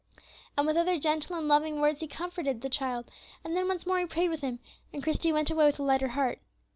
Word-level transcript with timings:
And 0.57 0.65
with 0.65 0.77
other 0.77 0.97
gentle 0.97 1.35
and 1.35 1.47
loving 1.47 1.79
words 1.79 1.99
he 2.01 2.07
comforted 2.07 2.61
the 2.61 2.69
child, 2.71 3.11
and 3.43 3.55
then 3.55 3.67
once 3.67 3.85
more 3.85 3.99
he 3.99 4.07
prayed 4.07 4.29
with 4.31 4.41
him, 4.41 4.57
and 4.91 5.03
Christie 5.03 5.31
went 5.31 5.51
away 5.51 5.67
with 5.67 5.77
a 5.79 5.83
lighter 5.83 6.07
heart. 6.07 6.39